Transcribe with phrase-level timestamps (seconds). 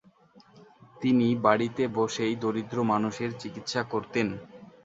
[0.95, 4.27] তিনি বাড়িতে বসেই দরিদ্র মানুষের চিকিৎসা করতেন।